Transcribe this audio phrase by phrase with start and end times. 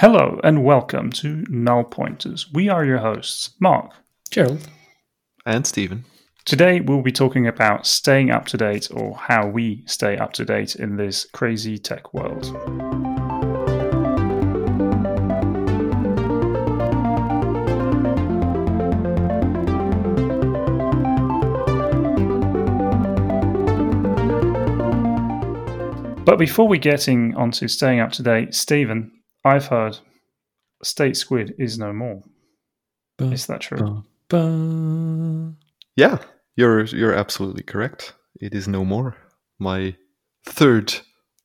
[0.00, 2.52] Hello and welcome to Null Pointers.
[2.52, 3.90] We are your hosts, Mark,
[4.30, 4.68] Gerald,
[5.44, 6.04] and Stephen.
[6.44, 10.44] Today we'll be talking about staying up to date or how we stay up to
[10.44, 12.44] date in this crazy tech world.
[26.24, 29.17] But before we getting onto staying up to date, Stephen,
[29.48, 29.98] I've heard
[30.82, 32.22] State Squid is no more.
[33.20, 34.04] Is that true?
[35.96, 36.18] Yeah,
[36.56, 38.14] you're you're absolutely correct.
[38.40, 39.16] It is no more.
[39.58, 39.96] My
[40.44, 40.94] third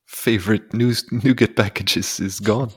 [0.05, 2.71] favorite news NuGet package is, is gone.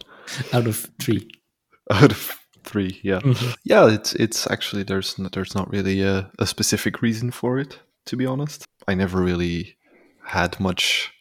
[0.52, 1.28] Out of three.
[1.90, 3.50] Out of three, yeah, mm-hmm.
[3.64, 3.88] yeah.
[3.88, 7.78] It's it's actually there's there's not really a, a specific reason for it.
[8.06, 9.76] To be honest, I never really
[10.24, 11.12] had much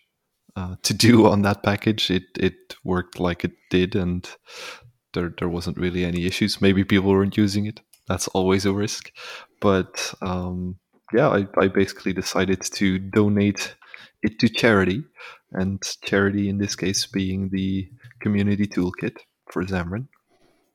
[0.56, 2.10] uh, to do on that package.
[2.12, 4.30] It it worked like it did, and
[5.14, 6.62] there there wasn't really any issues.
[6.62, 7.82] Maybe people weren't using it.
[8.08, 9.12] That's always a risk.
[9.62, 10.78] But um,
[11.14, 13.76] yeah, I, I basically decided to donate
[14.22, 15.04] it to charity,
[15.52, 19.18] and charity in this case being the community toolkit
[19.52, 20.08] for Xamarin.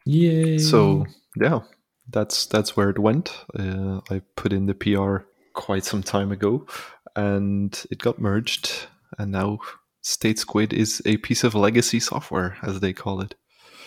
[0.05, 0.59] Yay!
[0.59, 1.07] So
[1.41, 1.61] yeah,
[2.09, 3.31] that's that's where it went.
[3.59, 6.67] Uh, I put in the PR quite some time ago,
[7.17, 8.87] and it got merged
[9.19, 9.59] and now
[10.03, 13.35] State Squid is a piece of legacy software, as they call it.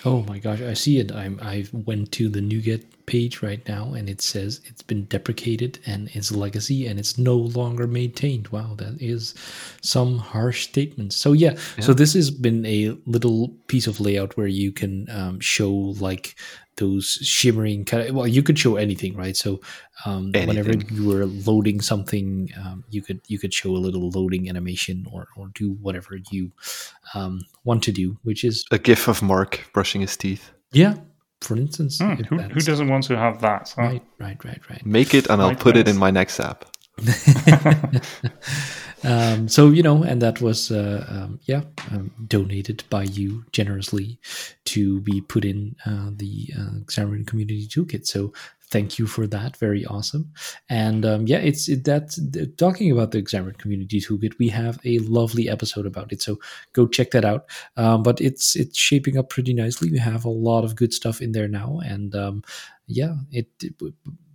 [0.06, 1.14] Oh my gosh, I see it.
[1.14, 5.80] I'm I went to the NuGet page right now, and it says it's been deprecated
[5.86, 8.50] and it's legacy, and it's no longer maintained.
[8.50, 9.34] Wow, that is
[9.82, 11.16] some harsh statements.
[11.16, 11.86] So yeah, yeah.
[11.86, 16.36] so this has been a little piece of layout where you can um, show like
[16.78, 19.36] those shimmering kind of well you could show anything right?
[19.36, 19.62] So
[20.06, 24.50] um, whenever you were loading something um, you could you could show a little loading
[24.50, 26.52] animation or or do whatever you
[27.14, 30.52] um, want to do which is a gif of mark brushing his teeth.
[30.72, 30.96] Yeah
[31.42, 33.74] for instance mm, who, who, doesn't want to have that?
[33.76, 33.82] Huh?
[33.82, 34.86] right right right right.
[34.86, 36.66] Make it and i'll put it in my next app
[39.04, 44.20] um, so you know, and that was uh, um, yeah um, donated by you generously
[44.66, 48.08] to be put in uh, the uh, Xamarin Community Toolkit.
[48.08, 48.34] So
[48.74, 49.56] thank you for that.
[49.58, 50.32] Very awesome.
[50.68, 52.18] And um, yeah, it's it, that
[52.58, 54.40] talking about the Xamarin Community Toolkit.
[54.40, 56.40] We have a lovely episode about it, so
[56.74, 57.50] go check that out.
[57.78, 59.92] Um, but it's it's shaping up pretty nicely.
[59.92, 62.44] We have a lot of good stuff in there now, and um,
[62.88, 63.76] yeah, it, it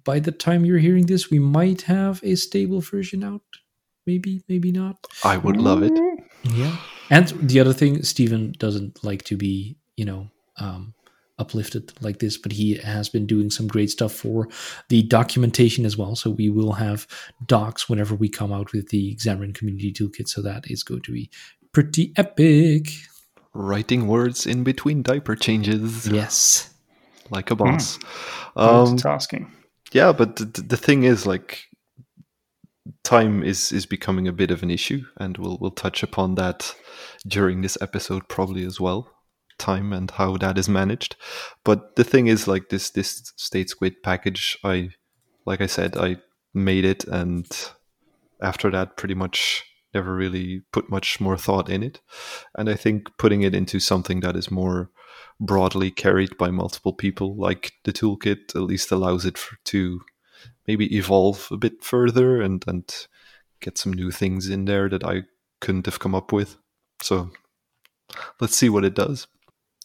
[0.05, 3.43] by the time you're hearing this, we might have a stable version out.
[4.09, 4.97] Maybe, maybe not.
[5.23, 5.93] I would love it.
[6.43, 6.75] Yeah.
[7.11, 10.95] And the other thing, Stephen doesn't like to be, you know, um,
[11.39, 14.49] uplifted like this, but he has been doing some great stuff for
[14.89, 16.17] the documentation as well.
[16.17, 17.07] So we will have
[17.45, 20.27] docs whenever we come out with the Xamarin Community Toolkit.
[20.27, 21.29] So that is going to be
[21.73, 22.89] pretty epic.
[23.53, 26.09] Writing words in between diaper changes.
[26.09, 26.73] Yes.
[27.29, 27.99] Like a boss.
[28.57, 28.89] Mm.
[28.89, 29.53] Um, tasking
[29.93, 31.67] yeah, but the, the thing is, like,
[33.09, 36.75] time is is becoming a bit of an issue, and we'll we'll touch upon that
[37.27, 39.11] during this episode probably as well.
[39.59, 41.17] Time and how that is managed.
[41.65, 44.91] But the thing is, like this this state squid package, I
[45.47, 46.19] like I said, I
[46.53, 47.47] made it, and
[48.43, 49.65] after that, pretty much
[49.95, 52.01] never really put much more thought in it.
[52.59, 54.91] And I think putting it into something that is more
[55.41, 60.01] broadly carried by multiple people, like the toolkit, at least allows it for, to
[60.67, 63.07] maybe evolve a bit further and and
[63.61, 65.25] get some new things in there that I
[65.61, 66.57] couldn't have come up with.
[67.03, 67.31] So
[68.41, 69.27] let's see what it does.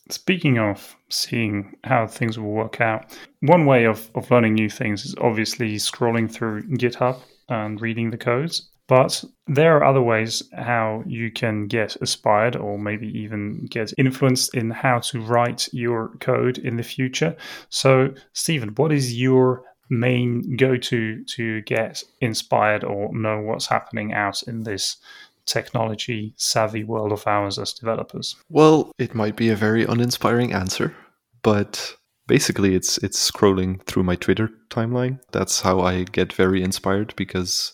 [0.10, 5.06] Speaking of seeing how things will work out, one way of, of learning new things
[5.06, 8.70] is obviously scrolling through GitHub and reading the codes.
[8.88, 14.54] But there are other ways how you can get inspired or maybe even get influenced
[14.54, 17.36] in how to write your code in the future.
[17.70, 24.14] So, Stephen, what is your main go to to get inspired or know what's happening
[24.14, 24.98] out in this
[25.46, 28.36] technology savvy world of ours as developers?
[28.50, 30.96] Well, it might be a very uninspiring answer,
[31.42, 31.96] but
[32.28, 35.20] basically it's it's scrolling through my Twitter timeline.
[35.32, 37.74] That's how I get very inspired because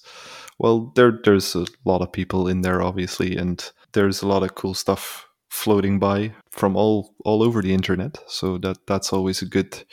[0.59, 4.55] well, there there's a lot of people in there, obviously, and there's a lot of
[4.55, 8.17] cool stuff floating by from all all over the internet.
[8.27, 9.83] So that that's always a good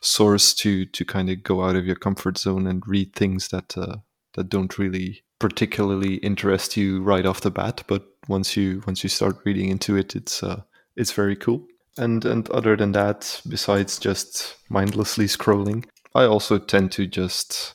[0.00, 3.78] source to to kind of go out of your comfort zone and read things that
[3.78, 3.98] uh,
[4.34, 9.08] that don't really particularly interest you right off the bat, but once you once you
[9.08, 10.62] start reading into it, it's uh,
[10.96, 11.64] it's very cool.
[11.96, 15.84] And and other than that, besides just mindlessly scrolling,
[16.14, 17.74] I also tend to just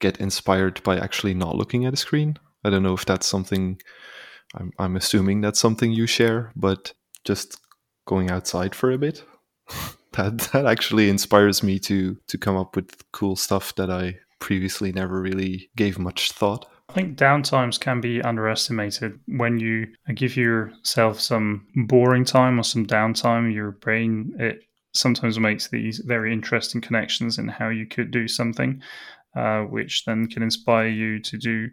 [0.00, 2.38] get inspired by actually not looking at a screen.
[2.64, 3.80] I don't know if that's something
[4.54, 6.92] I'm, I'm assuming that's something you share, but
[7.24, 7.58] just
[8.10, 9.24] going outside for a bit.
[10.12, 14.90] that that actually inspires me to to come up with cool stuff that I previously
[14.92, 16.66] never really gave much thought.
[16.88, 19.20] I think downtimes can be underestimated.
[19.26, 24.58] When you give yourself some boring time or some downtime, your brain it
[24.92, 28.82] sometimes makes these very interesting connections in how you could do something,
[29.36, 31.68] uh, which then can inspire you to do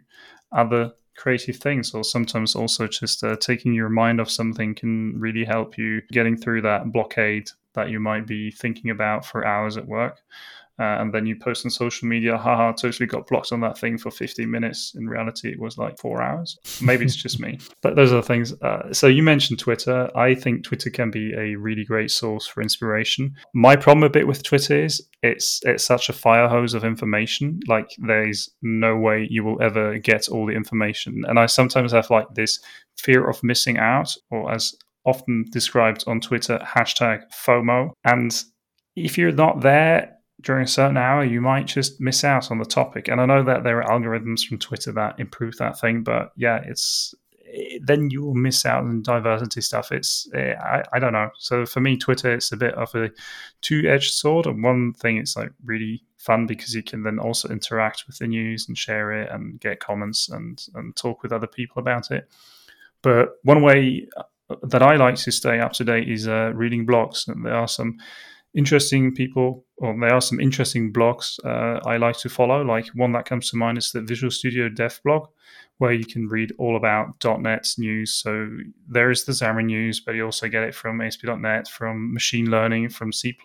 [0.52, 1.92] other creative things.
[1.92, 6.36] Or sometimes also just uh, taking your mind off something can really help you getting
[6.36, 10.20] through that blockade that you might be thinking about for hours at work
[10.78, 13.98] uh, and then you post on social media, haha, totally got blocked on that thing
[13.98, 14.94] for 15 minutes.
[14.94, 16.56] In reality, it was like four hours.
[16.80, 17.58] Maybe it's just me.
[17.80, 18.52] But those are the things.
[18.60, 20.10] Uh, so you mentioned Twitter.
[20.16, 23.34] I think Twitter can be a really great source for inspiration.
[23.54, 27.60] My problem a bit with Twitter is it's it's such a fire hose of information.
[27.68, 31.24] Like there's no way you will ever get all the information.
[31.28, 32.58] And I sometimes have like this
[32.96, 37.90] fear of missing out, or as often described on Twitter, hashtag FOMO.
[38.04, 38.44] And
[38.96, 42.64] if you're not there, during a certain hour, you might just miss out on the
[42.64, 43.08] topic.
[43.08, 46.60] And I know that there are algorithms from Twitter that improve that thing, but yeah,
[46.64, 47.14] it's
[47.80, 49.90] then you will miss out on diversity stuff.
[49.90, 51.30] It's eh, I, I don't know.
[51.38, 53.10] So for me, Twitter it's a bit of a
[53.62, 54.46] two-edged sword.
[54.46, 58.26] And one thing, it's like really fun because you can then also interact with the
[58.26, 62.28] news and share it and get comments and and talk with other people about it.
[63.02, 64.08] But one way
[64.62, 67.68] that I like to stay up to date is uh, reading blogs, and there are
[67.68, 67.98] some
[68.54, 72.62] interesting people, or there are some interesting blogs uh, I like to follow.
[72.62, 75.28] Like one that comes to mind is the Visual Studio Dev blog,
[75.78, 78.14] where you can read all about .NET news.
[78.14, 78.48] So
[78.88, 82.90] there is the Xamarin news, but you also get it from ASP.NET, from machine learning,
[82.90, 83.36] from C++,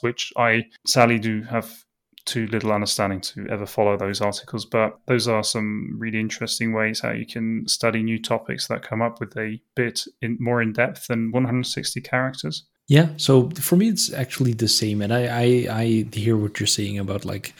[0.00, 1.84] which I sadly do have
[2.24, 4.64] too little understanding to ever follow those articles.
[4.64, 9.02] But those are some really interesting ways how you can study new topics that come
[9.02, 12.64] up with a bit in, more in depth than 160 characters.
[12.86, 15.44] Yeah, so for me, it's actually the same, and I I,
[15.82, 17.54] I hear what you're saying about like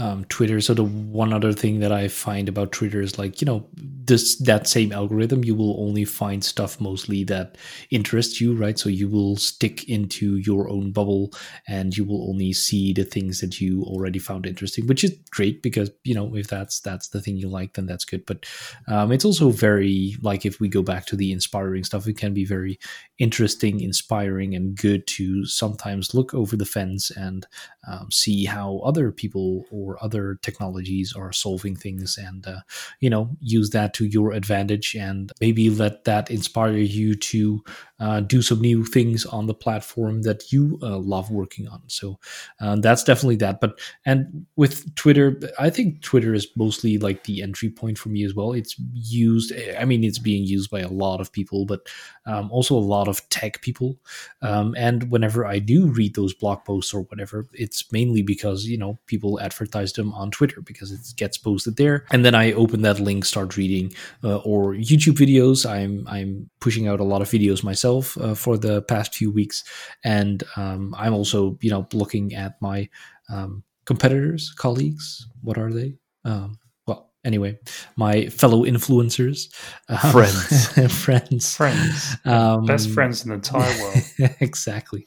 [0.00, 0.60] um, Twitter.
[0.60, 4.36] So the one other thing that I find about Twitter is like you know this
[4.38, 7.58] that same algorithm, you will only find stuff mostly that
[7.90, 8.78] interests you, right?
[8.78, 11.32] So you will stick into your own bubble,
[11.68, 15.62] and you will only see the things that you already found interesting, which is great
[15.62, 18.24] because you know if that's that's the thing you like, then that's good.
[18.24, 18.46] But
[18.88, 22.32] um, it's also very like if we go back to the inspiring stuff, it can
[22.32, 22.78] be very
[23.18, 27.46] interesting, inspiring, and good to sometimes look over the fence and
[27.86, 32.60] um, see how other people or other technologies are solving things and uh,
[33.00, 37.62] you know use that to your advantage and maybe let that inspire you to
[38.00, 41.82] uh, do some new things on the platform that you uh, love working on.
[41.86, 42.18] So
[42.60, 43.60] uh, that's definitely that.
[43.60, 48.24] But and with twitter i think twitter is mostly like the entry point for me
[48.24, 48.52] as well.
[48.52, 51.80] It's used i mean it's being used by a lot of people but
[52.26, 53.98] um, also a lot of tech people.
[54.42, 58.78] Um, and whenever i do read those blog posts or whatever it's mainly because you
[58.78, 62.06] know people advertise them on twitter because it gets posted there.
[62.10, 63.92] And then i open that link start reading
[64.24, 65.68] uh, or youtube videos.
[65.68, 69.64] I'm i'm pushing out a lot of videos myself uh, for the past few weeks.
[70.04, 72.88] And um, i'm also you know looking at my
[73.28, 75.26] um, competitors colleagues.
[75.42, 75.96] What are they?
[76.24, 77.58] Um, well, anyway,
[77.96, 79.52] my fellow influencers,
[79.88, 84.34] um, friends, friends, friends, um, best friends in the entire world.
[84.40, 85.06] exactly.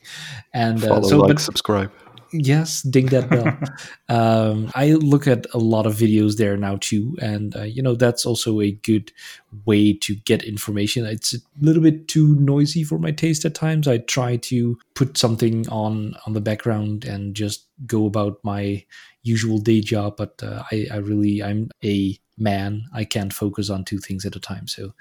[0.54, 1.92] And uh, so, like, but, subscribe.
[2.34, 3.56] Yes, ding that bell.
[4.10, 7.96] um, I look at a lot of videos there now too, and uh, you know
[7.96, 9.12] that's also a good
[9.66, 11.06] way to get information.
[11.06, 13.88] It's a little bit too noisy for my taste at times.
[13.88, 18.84] I try to put something on on the background and just go about my
[19.22, 22.86] usual day job, but uh, I, I really I'm a man.
[22.94, 24.94] I can't focus on two things at a time, so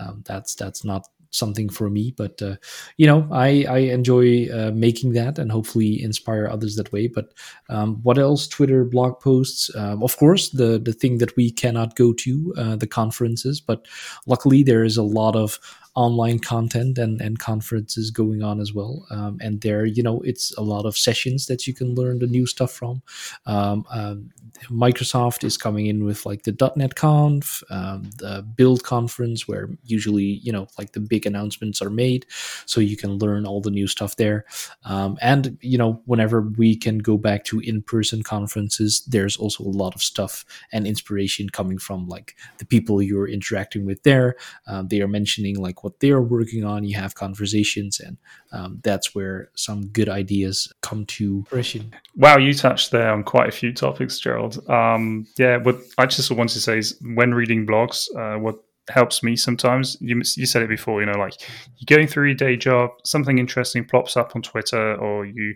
[0.00, 2.56] um, that's that's not something for me but uh,
[2.96, 7.06] you know i i enjoy uh, making that and hopefully inspire others that way.
[7.06, 7.32] But
[7.68, 8.46] um, what else?
[8.46, 12.76] Twitter blog posts um, of course the the thing that we cannot go to uh,
[12.76, 13.86] the conferences but
[14.26, 15.58] luckily there is a lot of
[15.94, 19.06] online content and, and conferences going on as well.
[19.10, 22.26] Um, and there, you know, it's a lot of sessions that you can learn the
[22.26, 23.02] new stuff from.
[23.46, 24.30] Um, um,
[24.68, 30.40] Microsoft is coming in with like the .NET Conf, um, the Build conference, where usually
[30.42, 32.26] you know like the big announcements are made,
[32.66, 34.44] so you can learn all the new stuff there.
[34.84, 39.70] Um, and you know, whenever we can go back to in-person conferences, there's also a
[39.70, 44.36] lot of stuff and inspiration coming from like the people you're interacting with there.
[44.66, 46.84] Um, they are mentioning like what they are working on.
[46.84, 48.18] You have conversations, and
[48.52, 51.94] um, that's where some good ideas come to fruition.
[52.16, 54.68] Wow, you touched there on quite a few topics, Gerald.
[54.68, 58.56] Um, yeah, what I just wanted to say is when reading blogs, uh, what
[58.88, 59.96] helps me sometimes.
[60.00, 61.34] You, you said it before, you know, like
[61.76, 65.54] you're going through your day job, something interesting plops up on Twitter, or you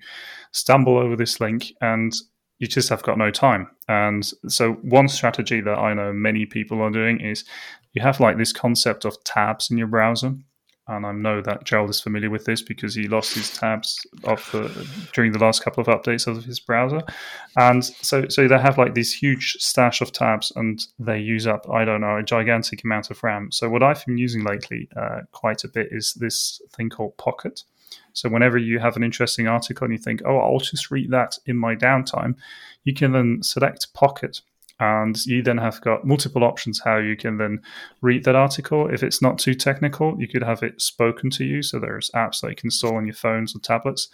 [0.52, 2.14] stumble over this link and
[2.58, 3.68] you just have got no time.
[3.88, 7.44] And so, one strategy that I know many people are doing is
[7.94, 10.34] you have like this concept of tabs in your browser
[10.86, 14.88] and I know that Gerald is familiar with this because he lost his tabs the,
[15.12, 17.02] during the last couple of updates of his browser,
[17.56, 21.68] and so so they have like this huge stash of tabs, and they use up
[21.70, 23.50] I don't know a gigantic amount of RAM.
[23.50, 27.62] So what I've been using lately uh, quite a bit is this thing called Pocket.
[28.12, 31.38] So whenever you have an interesting article and you think, oh, I'll just read that
[31.46, 32.34] in my downtime,
[32.82, 34.40] you can then select Pocket
[34.80, 37.60] and you then have got multiple options how you can then
[38.00, 38.92] read that article.
[38.92, 41.62] If it's not too technical you could have it spoken to you.
[41.62, 44.08] So there's apps that you can install on your phones or tablets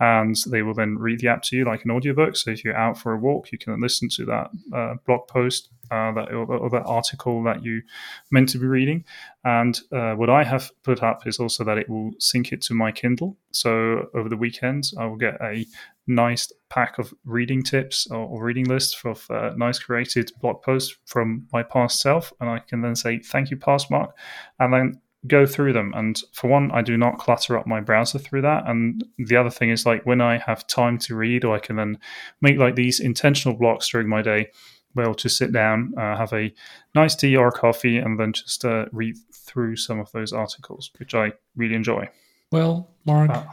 [0.00, 2.36] and they will then read the app to you like an audiobook.
[2.36, 5.70] So if you're out for a walk you can listen to that uh, blog post
[5.90, 7.82] uh, that or, that article that you
[8.30, 9.04] meant to be reading.
[9.44, 12.74] And uh, what I have put up is also that it will sync it to
[12.74, 13.36] my Kindle.
[13.52, 15.66] So over the weekend, I will get a
[16.06, 20.96] nice pack of reading tips or, or reading lists of uh, nice created blog posts
[21.04, 24.16] from my past self, and I can then say thank you, past Mark,
[24.58, 25.92] and then go through them.
[25.94, 28.68] And for one, I do not clutter up my browser through that.
[28.68, 31.76] And the other thing is like when I have time to read, or I can
[31.76, 31.98] then
[32.40, 34.50] make like these intentional blocks during my day
[34.94, 36.52] well to sit down, uh, have a
[36.94, 41.14] nice tea or coffee, and then just uh, read through some of those articles, which
[41.14, 42.08] I really enjoy.
[42.52, 43.44] Well, Mark, uh,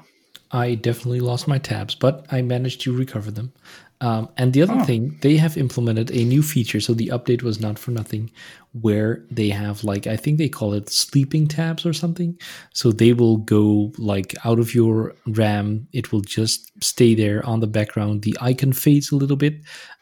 [0.51, 3.53] I definitely lost my tabs, but I managed to recover them.
[4.01, 4.83] Um, and the other oh.
[4.83, 6.79] thing, they have implemented a new feature.
[6.79, 8.31] So the update was not for nothing,
[8.73, 12.39] where they have like I think they call it sleeping tabs or something.
[12.73, 15.87] So they will go like out of your RAM.
[15.91, 18.21] It will just stay there on the background.
[18.21, 19.55] The icon fades a little bit,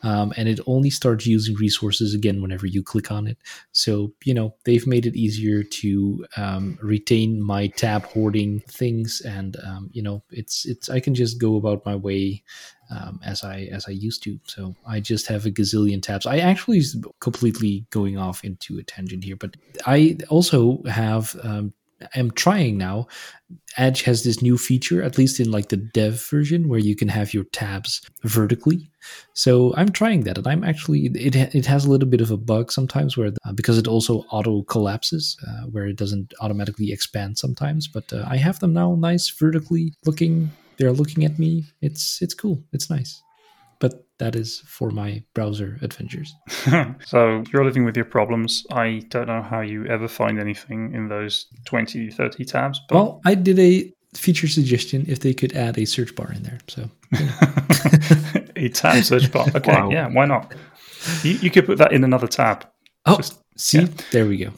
[0.03, 3.37] um, and it only starts using resources again whenever you click on it.
[3.71, 9.57] So you know they've made it easier to um, retain my tab hoarding things, and
[9.65, 12.43] um, you know it's it's I can just go about my way
[12.89, 14.39] um, as I as I used to.
[14.45, 16.25] So I just have a gazillion tabs.
[16.25, 16.81] I actually
[17.19, 21.35] completely going off into a tangent here, but I also have.
[21.43, 21.73] Um,
[22.15, 23.07] I'm trying now.
[23.75, 27.09] Edge has this new feature, at least in like the dev version, where you can
[27.09, 28.89] have your tabs vertically.
[29.33, 32.37] So I'm trying that, and I'm actually it it has a little bit of a
[32.37, 37.37] bug sometimes where uh, because it also auto collapses, uh, where it doesn't automatically expand
[37.37, 37.89] sometimes.
[37.89, 41.65] But uh, I have them now, nice vertically looking they're looking at me.
[41.81, 42.63] It's it's cool.
[42.71, 43.21] It's nice.
[44.19, 46.33] But that is for my browser adventures.
[47.05, 48.65] so you're living with your problems.
[48.71, 52.81] I don't know how you ever find anything in those 20, 30 tabs.
[52.87, 52.95] But...
[52.95, 56.59] Well, I did a feature suggestion if they could add a search bar in there.
[56.67, 56.89] So
[58.55, 59.47] a tab search bar.
[59.55, 59.89] Okay, wow.
[59.89, 60.53] yeah, why not?
[61.23, 62.67] You, you, could put that in another tab.
[63.05, 63.87] Oh, Just, see, yeah.
[64.11, 64.51] there we go.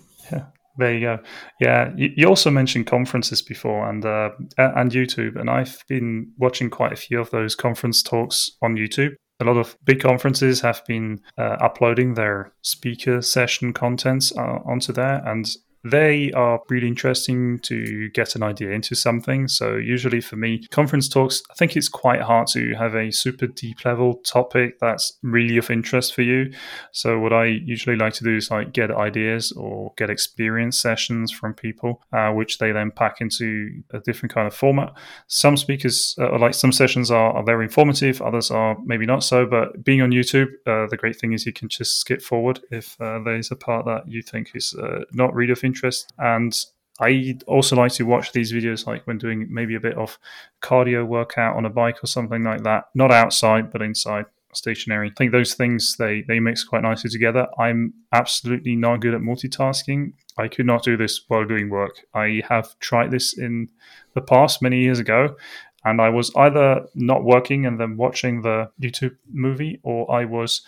[0.77, 1.19] There you go.
[1.59, 6.69] Yeah, you, you also mentioned conferences before and uh, and YouTube, and I've been watching
[6.69, 9.15] quite a few of those conference talks on YouTube.
[9.41, 14.93] A lot of big conferences have been uh, uploading their speaker session contents uh, onto
[14.93, 15.47] there, and
[15.83, 19.47] they are really interesting to get an idea into something.
[19.47, 23.47] So, usually for me, conference talks, I think it's quite hard to have a super
[23.47, 26.53] deep level topic that's really of interest for you.
[26.91, 31.31] So, what I usually like to do is like get ideas or get experience sessions
[31.31, 34.93] from people, uh, which they then pack into a different kind of format.
[35.27, 39.47] Some speakers, uh, like some sessions, are, are, very informative, others are maybe not so.
[39.47, 42.99] But being on YouTube, uh, the great thing is you can just skip forward if
[43.01, 46.13] uh, there's a part that you think is uh, not really of interest interest.
[46.17, 46.53] And
[46.99, 50.19] I also like to watch these videos like when doing maybe a bit of
[50.61, 52.85] cardio workout on a bike or something like that.
[52.93, 55.09] Not outside, but inside stationary.
[55.09, 57.47] I think those things they they mix quite nicely together.
[57.57, 60.13] I'm absolutely not good at multitasking.
[60.37, 62.05] I could not do this while doing work.
[62.13, 63.69] I have tried this in
[64.13, 65.35] the past many years ago
[65.83, 70.61] and I was either not working and then watching the YouTube movie or I was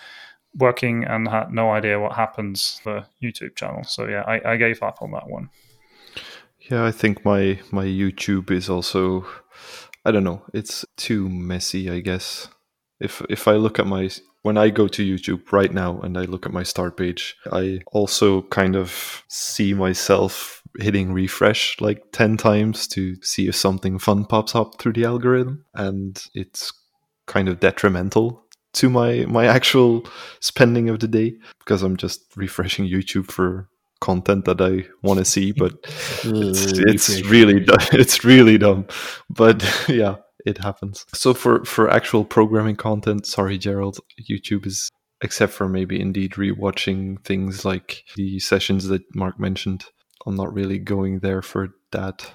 [0.56, 3.84] working and had no idea what happens the YouTube channel.
[3.84, 5.50] So yeah, I, I gave up on that one.
[6.70, 9.26] Yeah, I think my my YouTube is also
[10.06, 12.50] I don't know, it's too messy, I guess.
[13.00, 14.10] If if I look at my
[14.44, 17.80] when I go to YouTube right now and I look at my start page, I
[17.88, 24.26] also kind of see myself hitting refresh like 10 times to see if something fun
[24.26, 26.74] pops up through the algorithm and it's
[27.28, 28.43] kind of detrimental
[28.74, 30.06] to my my actual
[30.40, 33.70] spending of the day because I'm just refreshing YouTube for
[34.02, 35.74] content that I want to see, but
[36.26, 37.78] it's, it's really dumb.
[37.94, 38.86] it's really dumb.
[39.30, 41.06] But yeah, it happens.
[41.14, 44.00] So for for actual programming content, sorry, Gerald,
[44.30, 44.90] YouTube is
[45.22, 49.86] except for maybe indeed rewatching things like the sessions that Mark mentioned.
[50.26, 52.34] I'm not really going there for that.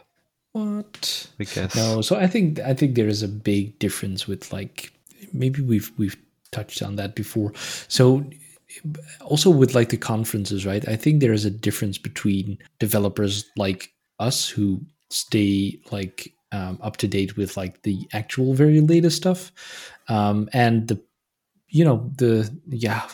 [0.52, 1.28] What?
[1.38, 1.76] I guess.
[1.76, 4.92] No, so I think I think there is a big difference with like
[5.32, 6.16] maybe we've we've
[6.52, 7.52] touched on that before.
[7.88, 8.24] So
[9.22, 10.86] also with like the conferences, right?
[10.88, 16.96] I think there is a difference between developers like us who stay like um, up
[16.98, 19.52] to date with like the actual very latest stuff,
[20.08, 21.00] um, and the
[21.70, 23.06] you know the yeah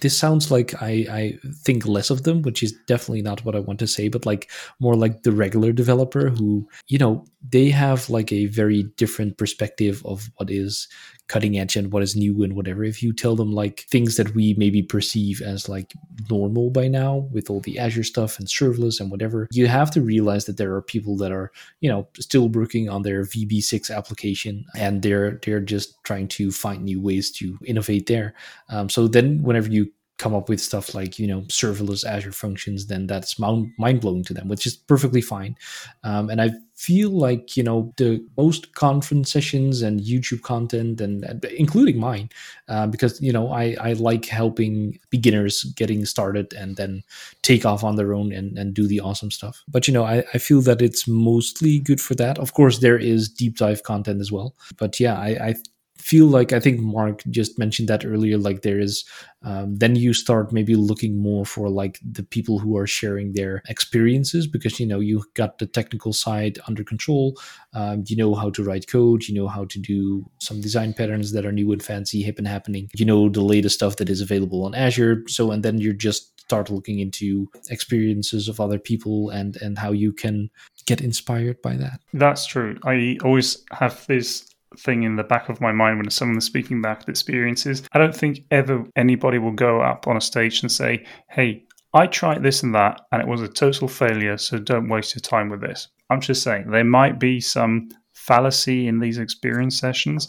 [0.00, 3.60] this sounds like I, I think less of them which is definitely not what i
[3.60, 8.10] want to say but like more like the regular developer who you know they have
[8.10, 10.88] like a very different perspective of what is
[11.32, 12.84] cutting edge and what is new and whatever.
[12.84, 15.94] If you tell them like things that we maybe perceive as like
[16.28, 20.02] normal by now with all the azure stuff and serverless and whatever you have to
[20.02, 24.64] realize that there are people that are you know still working on their vb6 application
[24.76, 28.34] and they're they're just trying to find new ways to innovate there.
[28.68, 29.90] Um, so then whenever you
[30.22, 34.46] come up with stuff like you know serverless azure functions then that's mind-blowing to them
[34.46, 35.56] which is perfectly fine.
[36.04, 41.24] Um, and i feel like you know the most conference sessions and youtube content and,
[41.24, 42.28] and including mine
[42.68, 47.02] uh, because you know I, I like helping beginners getting started and then
[47.42, 49.62] take off on their own and, and do the awesome stuff.
[49.68, 52.38] But you know I, I feel that it's mostly good for that.
[52.38, 54.54] Of course there is deep dive content as well.
[54.78, 55.54] But yeah i, I
[56.02, 58.36] feel like I think Mark just mentioned that earlier.
[58.36, 59.04] Like there is,
[59.44, 63.62] um, then you start maybe looking more for like the people who are sharing their
[63.68, 67.38] experiences because you know you got the technical side under control.
[67.74, 69.28] Um, you know how to write code.
[69.28, 72.48] You know how to do some design patterns that are new and fancy, hip and
[72.48, 72.90] happening.
[72.94, 75.22] You know the latest stuff that is available on Azure.
[75.28, 79.92] So and then you're just start looking into experiences of other people and and how
[79.92, 80.50] you can
[80.86, 82.00] get inspired by that.
[82.12, 82.78] That's true.
[82.84, 87.04] I always have this thing in the back of my mind when someone's speaking back
[87.04, 87.82] the experiences.
[87.92, 91.64] I don't think ever anybody will go up on a stage and say, hey,
[91.94, 95.20] I tried this and that and it was a total failure, so don't waste your
[95.20, 95.88] time with this.
[96.10, 97.88] I'm just saying there might be some
[98.22, 100.28] fallacy in these experience sessions,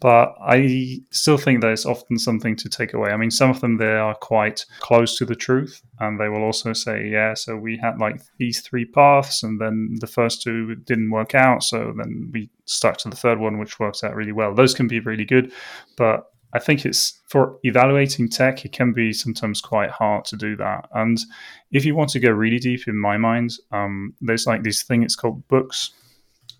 [0.00, 3.10] but I still think there's often something to take away.
[3.10, 6.42] I mean, some of them they are quite close to the truth, and they will
[6.42, 10.74] also say, "Yeah, so we had like these three paths, and then the first two
[10.74, 14.32] didn't work out, so then we stuck to the third one, which works out really
[14.32, 15.52] well." Those can be really good,
[15.98, 20.56] but I think it's for evaluating tech, it can be sometimes quite hard to do
[20.56, 20.88] that.
[20.94, 21.18] And
[21.72, 25.02] if you want to go really deep, in my mind, um, there's like this thing,
[25.02, 25.90] it's called books.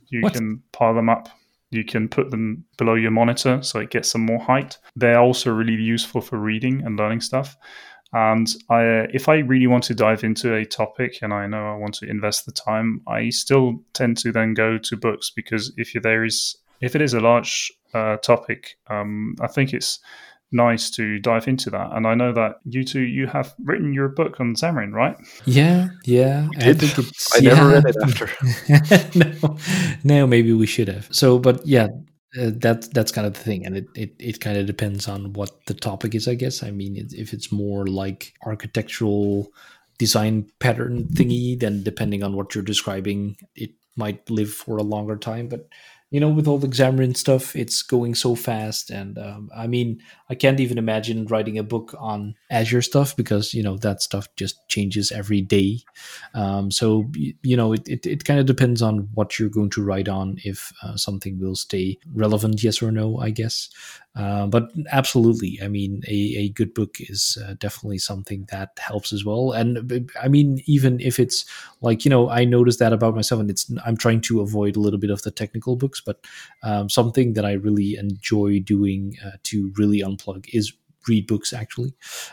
[0.08, 0.34] You What?
[0.34, 1.28] can pile them up.
[1.70, 4.78] You can put them below your monitor so it gets some more height.
[4.94, 7.56] They're also really useful for reading and learning stuff.
[8.12, 11.74] And I, if I really want to dive into a topic and I know I
[11.74, 15.92] want to invest the time, I still tend to then go to books because if
[16.00, 19.98] there is, if it is a large uh, topic, um, I think it's
[20.54, 21.90] nice to dive into that.
[21.92, 25.16] And I know that you two, you have written your book on Xamarin, right?
[25.44, 26.48] Yeah, yeah.
[26.56, 26.80] I did.
[26.80, 27.36] think it's.
[27.36, 29.18] I never read it after.
[29.42, 29.58] no,
[30.04, 31.08] no, maybe we should have.
[31.10, 31.88] So, but yeah,
[32.40, 35.32] uh, that that's kind of the thing, and it it, it kind of depends on
[35.34, 36.62] what the topic is, I guess.
[36.62, 39.52] I mean, it, if it's more like architectural
[39.98, 45.16] design pattern thingy, then depending on what you're describing, it might live for a longer
[45.16, 45.48] time.
[45.48, 45.68] But
[46.14, 50.00] you know, with all the Xamarin stuff, it's going so fast, and um, I mean,
[50.30, 54.28] I can't even imagine writing a book on Azure stuff because you know that stuff
[54.36, 55.80] just changes every day.
[56.32, 57.10] Um, so
[57.42, 60.36] you know, it, it, it kind of depends on what you're going to write on
[60.44, 63.68] if uh, something will stay relevant, yes or no, I guess.
[64.16, 69.12] Uh, but absolutely, I mean, a, a good book is uh, definitely something that helps
[69.12, 69.50] as well.
[69.50, 71.44] And uh, I mean, even if it's
[71.80, 74.80] like you know, I noticed that about myself, and it's I'm trying to avoid a
[74.80, 76.24] little bit of the technical books, but
[76.62, 80.72] um, something that I really enjoy doing uh, to really unplug is
[81.06, 81.92] read books actually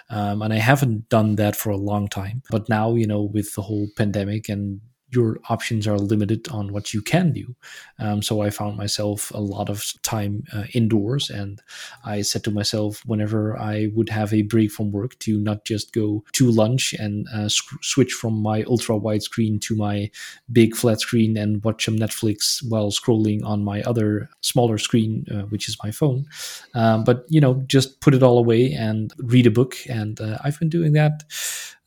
[0.10, 3.54] um, and i haven't done that for a long time but now you know with
[3.56, 4.80] the whole pandemic and
[5.12, 7.56] your options are limited on what you can do.
[8.00, 11.62] Um, so I found myself a lot of time uh, indoors, and
[12.04, 15.94] I said to myself, whenever I would have a break from work, to not just
[15.94, 20.10] go to lunch and uh, sc- switch from my ultra wide screen to my
[20.52, 25.44] big flat screen and watch some Netflix while scrolling on my other smaller screen, uh,
[25.44, 26.26] which is my phone.
[26.74, 30.38] Um, but you know, just put it all away and read a book, and uh,
[30.44, 31.24] I've been doing that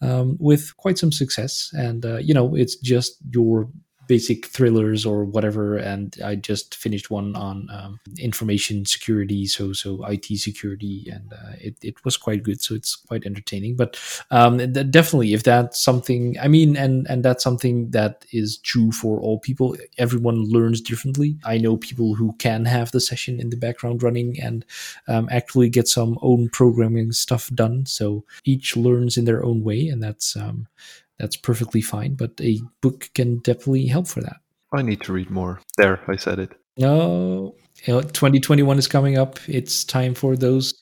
[0.04, 1.70] um, with quite some success.
[1.72, 3.68] And uh, you know, it's just your
[4.06, 5.76] basic thrillers or whatever.
[5.76, 11.52] And I just finished one on um, information security, so so IT security, and uh,
[11.60, 12.60] it it was quite good.
[12.62, 13.76] So it's quite entertaining.
[13.76, 18.92] But um, definitely, if that's something, I mean, and and that's something that is true
[18.92, 19.76] for all people.
[19.98, 21.36] Everyone learns differently.
[21.44, 24.64] I know people who can have the session in the background running and
[25.08, 27.86] um, actually get some own programming stuff done.
[27.86, 30.68] So each learns in their own way, and that's um,
[31.18, 32.14] that's perfectly fine.
[32.14, 34.36] But a book can definitely help for that.
[34.72, 35.60] I need to read more.
[35.76, 36.52] There, I said it.
[36.76, 39.38] No, you know, 2021 is coming up.
[39.48, 40.74] It's time for those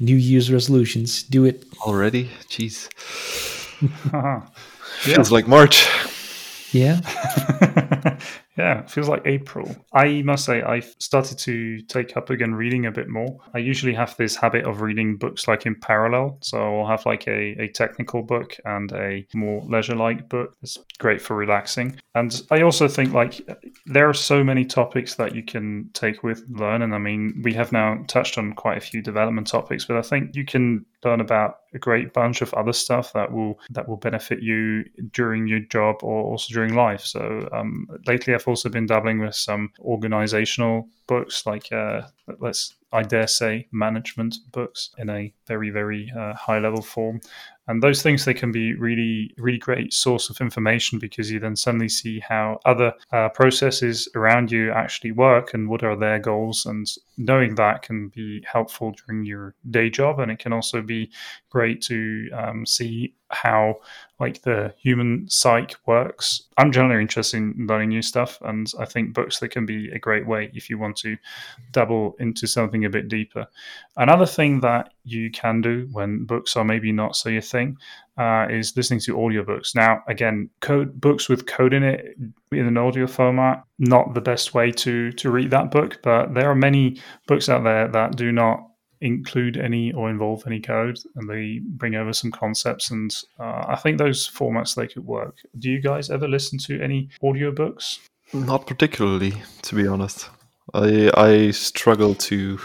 [0.00, 1.22] New Year's resolutions.
[1.22, 2.30] Do it already.
[2.48, 2.88] Jeez,
[5.00, 5.86] feels like March.
[6.72, 7.00] Yeah.
[8.56, 9.74] yeah, feels like April.
[9.92, 13.38] I must say, I've started to take up again reading a bit more.
[13.54, 16.38] I usually have this habit of reading books like in parallel.
[16.40, 20.56] So I'll have like a, a technical book and a more leisure like book.
[20.62, 21.98] It's great for relaxing.
[22.14, 23.40] And I also think like
[23.86, 26.82] there are so many topics that you can take with learn.
[26.82, 30.02] And I mean, we have now touched on quite a few development topics, but I
[30.02, 33.96] think you can learn about a great bunch of other stuff that will that will
[33.96, 37.02] benefit you during your job or also during life.
[37.02, 42.02] So um, lately, I've also been dabbling with some organizational books, like uh,
[42.40, 47.20] let's I dare say management books in a very very uh, high level form,
[47.68, 51.56] and those things they can be really really great source of information because you then
[51.56, 56.66] suddenly see how other uh, processes around you actually work and what are their goals.
[56.66, 61.10] And knowing that can be helpful during your day job and it can also be
[61.50, 63.76] great to um, see how
[64.20, 66.42] like the human psyche works.
[66.56, 69.98] I'm generally interested in learning new stuff, and I think books that can be a
[69.98, 71.16] great way if you want to
[71.70, 73.46] dabble into something a bit deeper.
[73.96, 77.78] Another thing that you can do when books are maybe not so your thing
[78.18, 79.74] uh, is listening to audiobooks.
[79.74, 82.16] Now, again, code books with code in it
[82.50, 86.50] in an audio format, not the best way to to read that book, but there
[86.50, 88.67] are many books out there that do not
[89.00, 93.76] include any or involve any code and they bring over some concepts and uh, i
[93.76, 95.36] think those formats they could work.
[95.58, 97.98] Do you guys ever listen to any audiobooks?
[98.32, 100.28] Not particularly to be honest.
[100.74, 102.58] I i struggle to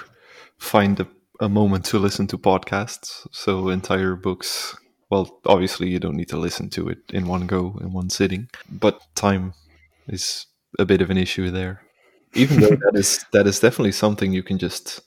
[0.58, 1.08] find a,
[1.40, 4.76] a moment to listen to podcasts so entire books
[5.10, 8.50] well obviously you don't need to listen to it in one go in one sitting
[8.70, 9.54] but time
[10.08, 10.48] is
[10.80, 11.82] a bit of an issue there.
[12.34, 15.02] Even though that is that is definitely something you can just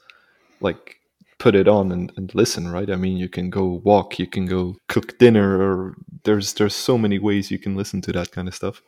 [0.61, 0.97] like
[1.39, 2.91] put it on and, and listen right?
[2.91, 5.95] I mean you can go walk you can go cook dinner or
[6.25, 8.83] there's there's so many ways you can listen to that kind of stuff.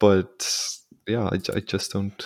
[0.00, 0.48] But
[1.06, 2.24] yeah i, I just don't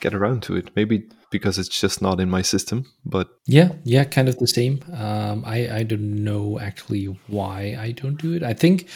[0.00, 0.70] get around to it.
[0.76, 4.80] Maybe because it's just not in my system but yeah yeah kind of the same.
[4.92, 8.42] Um, i i don't know actually why i don't do it.
[8.42, 8.88] I think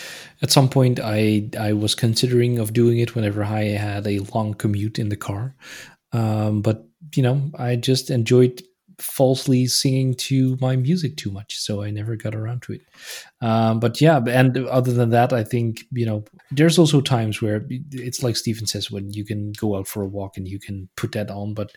[0.43, 4.55] at some point i i was considering of doing it whenever i had a long
[4.55, 5.55] commute in the car.
[6.13, 8.63] Um, but you know i just enjoyed
[9.01, 12.83] falsely singing to my music too much, so I never got around to it.
[13.41, 17.65] Um, but yeah, and other than that, I think you know there's also times where
[17.69, 20.89] it's like Stephen says when you can go out for a walk and you can
[20.97, 21.55] put that on.
[21.55, 21.73] But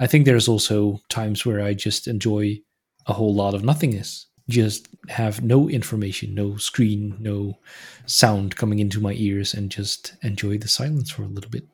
[0.00, 2.58] I think there's also times where I just enjoy
[3.06, 4.26] a whole lot of nothingness.
[4.48, 7.58] Just have no information, no screen, no
[8.06, 11.64] sound coming into my ears, and just enjoy the silence for a little bit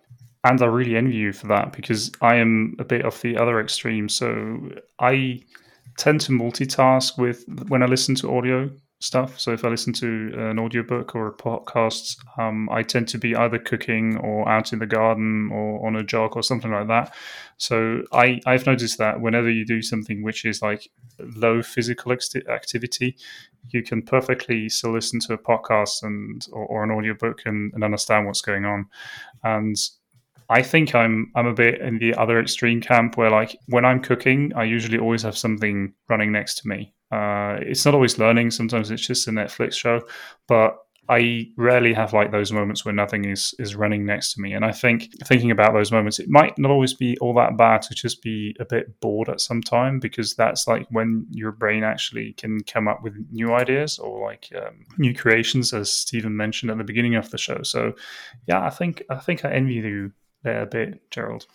[0.44, 3.60] and I really envy you for that because I am a bit off the other
[3.60, 4.08] extreme.
[4.08, 5.40] So I
[5.96, 8.70] tend to multitask with when I listen to audio
[9.00, 9.38] stuff.
[9.38, 13.34] So if I listen to an audiobook or a podcast, um, I tend to be
[13.34, 17.14] either cooking or out in the garden or on a jog or something like that.
[17.58, 22.34] So I, I've noticed that whenever you do something which is like low physical ex-
[22.48, 23.16] activity,
[23.70, 27.84] you can perfectly still listen to a podcast and or, or an audiobook and, and
[27.84, 28.86] understand what's going on.
[29.44, 29.76] And
[30.48, 34.00] I think I'm I'm a bit in the other extreme camp where like when I'm
[34.00, 36.94] cooking, I usually always have something running next to me.
[37.10, 38.50] Uh, it's not always learning.
[38.50, 40.00] Sometimes it's just a Netflix show,
[40.46, 40.76] but
[41.10, 44.52] I rarely have like those moments where nothing is is running next to me.
[44.52, 47.82] And I think thinking about those moments, it might not always be all that bad
[47.82, 51.82] to just be a bit bored at some time because that's like when your brain
[51.82, 56.70] actually can come up with new ideas or like um, new creations, as Stephen mentioned
[56.70, 57.62] at the beginning of the show.
[57.62, 57.94] So,
[58.46, 61.46] yeah, I think I think I envy you there a bit, Gerald.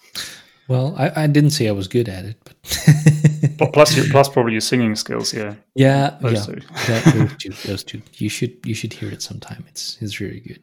[0.69, 4.53] Well, I, I didn't say I was good at it, but plus your plus probably
[4.53, 5.55] your singing skills, yeah.
[5.75, 6.55] Yeah, those yeah.
[6.55, 6.61] Two.
[6.87, 8.01] that, those two, those two.
[8.13, 9.65] You should you should hear it sometime.
[9.67, 10.61] It's it's really good.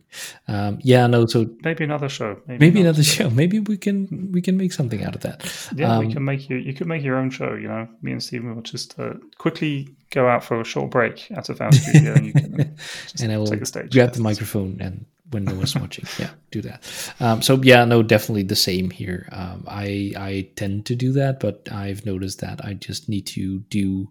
[0.49, 1.27] Um, yeah, no.
[1.27, 2.41] So maybe another show.
[2.47, 3.25] Maybe, maybe another show.
[3.25, 3.31] show.
[3.31, 5.71] Maybe we can we can make something out of that.
[5.77, 6.57] Yeah, um, we can make you.
[6.57, 7.53] You could make your own show.
[7.53, 11.31] You know, me and Stephen will just uh, quickly go out for a short break
[11.37, 12.75] out of our studio, and you can
[13.23, 13.93] and I will take the stage.
[13.93, 16.05] grab the microphone and when no one's watching.
[16.19, 17.15] Yeah, do that.
[17.21, 19.29] Um, so yeah, no, definitely the same here.
[19.33, 23.61] Um, I I tend to do that, but I've noticed that I just need to
[23.71, 24.11] do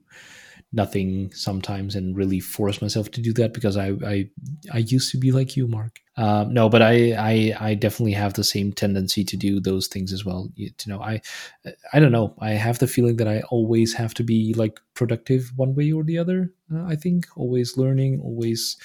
[0.72, 4.30] nothing sometimes and really force myself to do that because I I,
[4.74, 6.00] I used to be like you, Mark.
[6.16, 10.12] Um, no, but I, I I definitely have the same tendency to do those things
[10.12, 10.50] as well.
[10.56, 11.22] You, you know, I
[11.94, 12.36] I don't know.
[12.40, 16.04] I have the feeling that I always have to be like productive one way or
[16.04, 16.52] the other.
[16.74, 18.78] Uh, I think always learning, always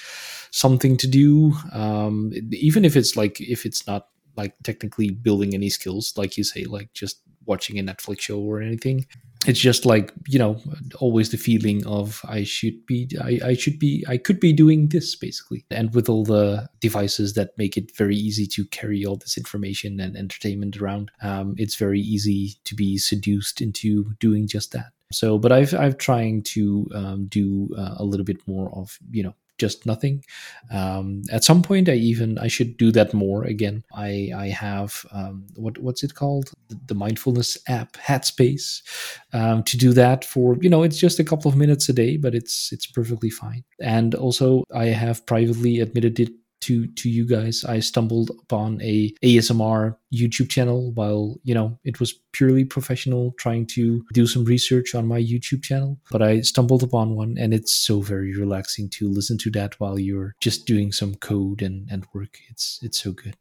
[0.55, 1.53] something to do.
[1.73, 6.43] Um, even if it's like if it's not like technically building any skills, like you
[6.43, 9.05] say, like just watching a Netflix show or anything
[9.47, 10.57] it's just like you know
[10.99, 14.89] always the feeling of i should be I, I should be i could be doing
[14.89, 19.17] this basically and with all the devices that make it very easy to carry all
[19.17, 24.71] this information and entertainment around um, it's very easy to be seduced into doing just
[24.71, 28.97] that so but i've i've trying to um, do uh, a little bit more of
[29.11, 30.23] you know just nothing.
[30.71, 33.83] Um, at some point, I even I should do that more again.
[33.93, 38.81] I I have um, what what's it called the, the mindfulness app Headspace
[39.33, 42.17] um, to do that for you know it's just a couple of minutes a day,
[42.17, 43.63] but it's it's perfectly fine.
[43.81, 46.31] And also, I have privately admitted it
[46.67, 47.63] to to you guys.
[47.65, 53.65] I stumbled upon a asmr youtube channel while you know it was purely professional trying
[53.65, 57.73] to do some research on my youtube channel but i stumbled upon one and it's
[57.73, 62.05] so very relaxing to listen to that while you're just doing some code and and
[62.13, 62.39] work.
[62.49, 63.37] It's it's so good.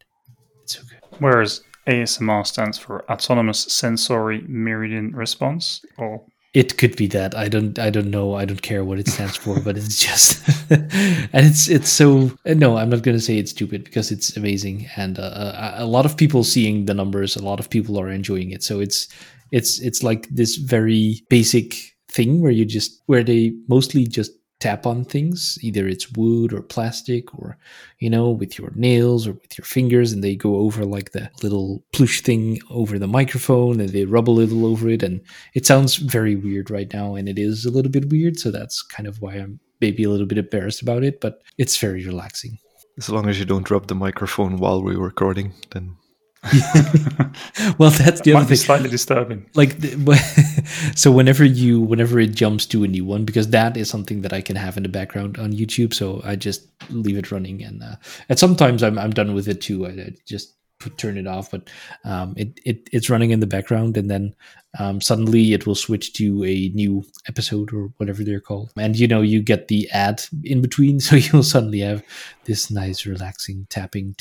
[0.63, 1.01] It's so good.
[1.19, 7.35] Whereas asmr stands for autonomous sensory meridian response or it could be that.
[7.37, 8.35] I don't i don't know.
[8.35, 12.77] I don't care what it stands for but it's just and it's it's so no
[12.77, 16.07] i'm not going to say it's stupid because it's amazing and uh, uh, a lot
[16.07, 18.63] of people seeing the numbers a lot of people are enjoying it.
[18.63, 19.09] So it's
[19.51, 21.75] it's it's like this very basic
[22.11, 24.31] thing where you just where they mostly just
[24.65, 27.59] tap on things either it's wood or plastic or
[27.99, 31.31] you know with your nails or with your fingers and they go over like the
[31.43, 35.21] little plush thing over the microphone and they rub a little over it and
[35.53, 38.81] it sounds very weird right now and it is a little bit weird so that's
[38.81, 42.57] kind of why i'm maybe a little bit embarrassed about it but it's very relaxing.
[42.97, 45.97] As long as you don't rub the microphone while we're recording then
[47.79, 48.57] well, that's the other thing.
[48.57, 49.47] slightly disturbing.
[49.55, 53.89] Like, the- so whenever you, whenever it jumps to a new one, because that is
[53.89, 57.31] something that I can have in the background on YouTube, so I just leave it
[57.33, 57.97] running, and uh,
[58.29, 59.87] and sometimes I'm I'm done with it too.
[59.87, 60.55] I, I just
[60.91, 61.69] turn it off, but
[62.05, 64.35] um, it it it's running in the background, and then
[64.79, 69.07] um, suddenly it will switch to a new episode or whatever they're called, and you
[69.07, 72.03] know you get the ad in between, so you'll suddenly have
[72.45, 74.15] this nice relaxing tapping.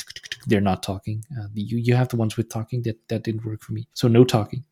[0.46, 1.24] They're not talking.
[1.38, 4.08] Uh, you you have the ones with talking that that didn't work for me, so
[4.08, 4.64] no talking,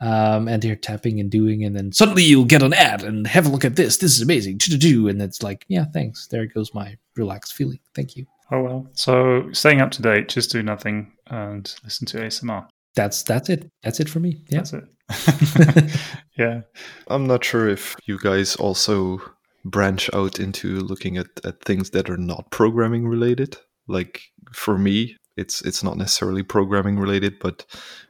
[0.00, 3.46] um, and they're tapping and doing, and then suddenly you'll get an ad and have
[3.46, 3.98] a look at this.
[3.98, 4.60] This is amazing.
[4.80, 6.26] And it's like yeah, thanks.
[6.26, 7.80] There goes my relaxed feeling.
[7.94, 8.26] Thank you.
[8.50, 8.86] Oh well.
[8.94, 12.66] So staying up to date, just do nothing and listen to ASMR.
[12.94, 13.68] That's that's it.
[13.82, 14.42] That's it for me.
[14.48, 14.62] Yeah.
[14.62, 16.00] That's it.
[16.38, 16.60] yeah.
[17.08, 19.20] I'm not sure if you guys also
[19.64, 23.56] branch out into looking at, at things that are not programming related.
[23.86, 27.64] Like for me, it's it's not necessarily programming related, but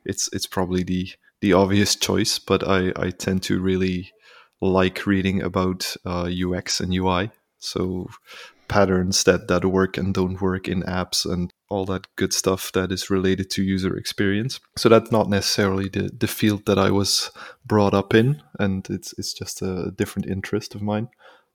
[0.05, 2.39] it's it's probably the the obvious choice.
[2.39, 4.11] But I, I tend to really
[4.61, 7.31] like reading about uh, UX and UI.
[7.59, 8.09] So
[8.69, 12.93] patterns that, that work and don't work in apps and all that good stuff that
[12.93, 14.61] is related to user experience.
[14.77, 17.31] So that's not necessarily the, the field that I was
[17.65, 21.09] brought up in, and it's it's just a different interest of mine.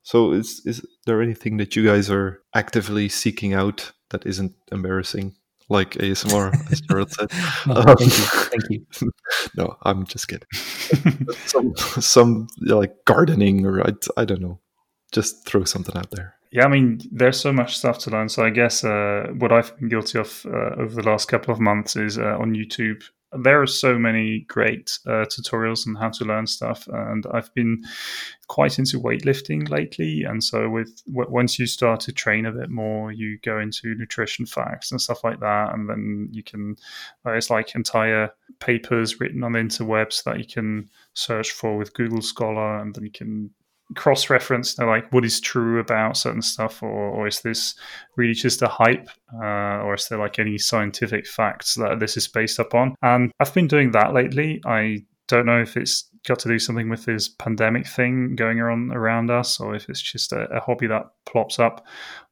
[0.04, 5.36] So is is there anything that you guys are actively seeking out that isn't embarrassing?
[5.70, 7.32] Like ASMR, as Gerald said.
[7.68, 8.26] Oh, thank you.
[8.52, 9.12] Thank you.
[9.58, 10.48] no, I'm just kidding.
[11.46, 14.60] some some like gardening or I, I don't know.
[15.14, 16.36] Just throw something out there.
[16.54, 18.30] Yeah, I mean, there's so much stuff to learn.
[18.30, 21.60] So I guess uh, what I've been guilty of uh, over the last couple of
[21.60, 23.04] months is uh, on YouTube.
[23.42, 27.82] There are so many great uh, tutorials on how to learn stuff, and I've been
[28.50, 30.26] quite into weightlifting lately.
[30.26, 34.46] And so, with once you start to train a bit more, you go into nutrition
[34.46, 36.76] facts and stuff like that, and then you can.
[37.26, 42.22] There's like entire papers written on the interwebs that you can search for with Google
[42.22, 43.50] Scholar, and then you can
[43.96, 47.76] cross reference you like what is true about certain stuff or, or is this
[48.16, 52.28] really just a hype uh, or is there like any scientific facts that this is
[52.28, 56.48] based upon and i've been doing that lately i don't know if it's got to
[56.48, 60.44] do something with this pandemic thing going on around us or if it's just a,
[60.56, 61.86] a hobby that plops up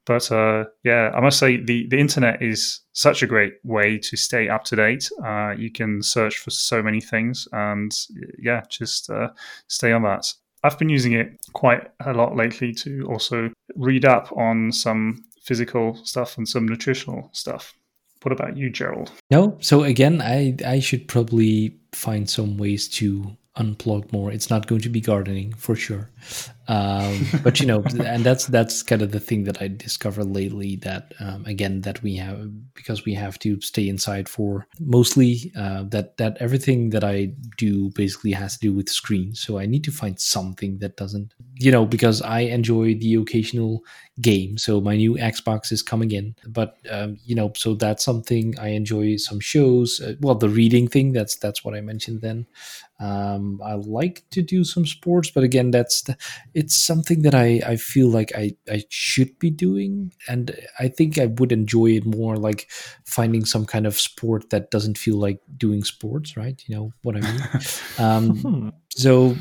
[0.06, 4.18] but uh, yeah, I must say the, the internet is such a great way to
[4.18, 5.10] stay up to date.
[5.24, 7.92] Uh, you can search for so many things, and
[8.40, 9.30] yeah, just uh,
[9.68, 10.26] stay on that.
[10.63, 15.95] I've been using it quite a lot lately to also read up on some physical
[16.06, 17.74] stuff and some nutritional stuff.
[18.21, 19.12] What about you, Gerald?
[19.32, 19.58] No.
[19.62, 24.32] So again, I I should probably find some ways to unplug more.
[24.32, 26.10] It's not going to be gardening for sure.
[26.71, 30.77] Um, but you know, and that's that's kind of the thing that I discovered lately.
[30.77, 35.84] That um, again, that we have because we have to stay inside for mostly uh,
[35.89, 39.41] that that everything that I do basically has to do with screens.
[39.41, 43.81] So I need to find something that doesn't, you know, because I enjoy the occasional
[44.21, 44.57] game.
[44.57, 48.69] So my new Xbox is coming in, but um, you know, so that's something I
[48.69, 49.17] enjoy.
[49.17, 51.12] Some shows, uh, well, the reading thing.
[51.12, 52.47] That's that's what I mentioned then.
[53.01, 56.15] Um, I like to do some sports, but again, that's the,
[56.53, 60.13] it's something that I, I feel like I, I should be doing.
[60.27, 62.69] And I think I would enjoy it more like
[63.03, 66.63] finding some kind of sport that doesn't feel like doing sports, right?
[66.67, 67.41] You know what I mean?
[67.97, 68.69] um, Hmm.
[68.95, 69.36] So,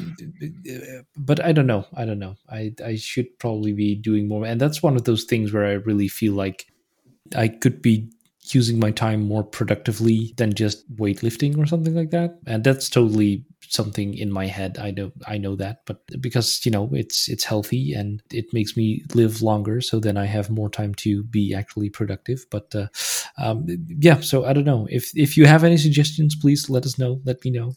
[1.17, 1.87] but I don't know.
[1.95, 2.37] I don't know.
[2.49, 4.45] I, I should probably be doing more.
[4.47, 6.67] And that's one of those things where I really feel like
[7.37, 8.11] I could be
[8.53, 12.39] using my time more productively than just weightlifting or something like that.
[12.47, 14.79] And that's totally something in my head.
[14.81, 18.77] I know I know that, but because you know it's it's healthy and it makes
[18.77, 22.47] me live longer, so then I have more time to be actually productive.
[22.51, 22.89] But uh,
[23.39, 26.99] um, yeah, so I don't know if if you have any suggestions, please let us
[26.99, 27.21] know.
[27.25, 27.75] Let me know.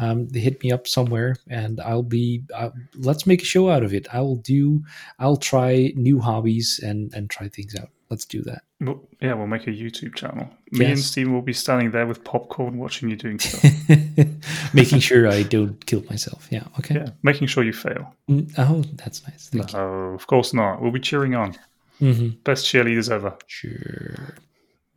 [0.00, 2.42] Um, they hit me up somewhere, and I'll be.
[2.54, 4.06] Uh, let's make a show out of it.
[4.12, 4.82] I will do.
[5.18, 7.88] I'll try new hobbies and and try things out.
[8.10, 8.62] Let's do that.
[8.80, 10.48] Well, yeah, we'll make a YouTube channel.
[10.72, 11.04] Me and Yes.
[11.06, 13.62] Steven will be standing there with popcorn watching you doing stuff.
[14.74, 16.48] Making sure I don't kill myself.
[16.50, 16.64] Yeah.
[16.78, 16.94] Okay.
[16.96, 18.14] yeah, making sure you fail.
[18.28, 19.48] Mm, Oh, that's nice.
[19.50, 20.80] Thank No, of course not.
[20.82, 21.54] We'll be cheering on.
[22.00, 22.12] you.
[22.14, 23.36] hmm Best cheerleaders ever.
[23.46, 24.34] Sure.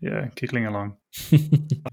[0.03, 0.97] Yeah, giggling along.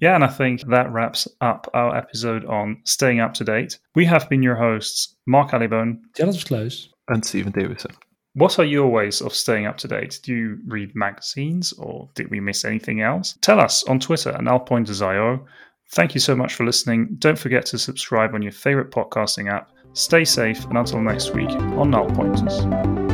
[0.01, 3.79] yeah, and I think that wraps up our episode on staying up to date.
[3.95, 6.01] We have been your hosts, Mark Allibone.
[6.19, 6.89] Ja, dat was close.
[7.09, 7.95] And Steven Thewissen.
[8.35, 10.21] What are your ways of staying up to date?
[10.23, 13.37] Do you read magazines or did we miss anything else?
[13.43, 15.47] Tell us on Twitter and nullpointers.io.
[15.93, 17.17] Thank you so much for listening.
[17.19, 19.71] Don't forget to subscribe on your favorite podcasting app.
[19.93, 23.10] Stay safe and until next week on Null Pointers.